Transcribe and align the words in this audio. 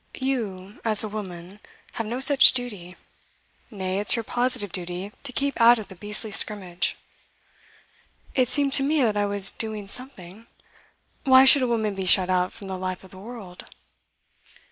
You, 0.19 0.79
as 0.83 1.03
a 1.03 1.07
woman, 1.07 1.59
have 1.91 2.07
no 2.07 2.19
such 2.19 2.53
duty; 2.53 2.95
nay, 3.69 3.99
it's 3.99 4.15
your 4.15 4.23
positive 4.23 4.71
duty 4.71 5.11
to 5.21 5.31
keep 5.31 5.61
out 5.61 5.77
of 5.77 5.89
the 5.89 5.95
beastly 5.95 6.31
scrimmage.' 6.31 6.97
'It 8.33 8.49
seemed 8.49 8.73
to 8.73 8.83
me 8.83 9.03
that 9.03 9.15
I 9.15 9.27
was 9.27 9.51
doing 9.51 9.85
something. 9.87 10.47
Why 11.23 11.45
should 11.45 11.61
a 11.61 11.67
woman 11.67 11.93
be 11.93 12.05
shut 12.07 12.31
out 12.31 12.51
from 12.51 12.65
the 12.65 12.79
life 12.79 13.03
of 13.03 13.11
the 13.11 13.19
world? 13.19 13.65